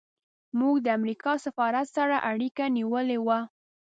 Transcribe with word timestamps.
موږ 0.59 0.75
د 0.85 0.87
امریکا 0.99 1.33
سفارت 1.45 1.87
سره 1.97 2.15
اړیکه 2.31 2.63
نیولې 2.77 3.17
وه. 3.25 3.39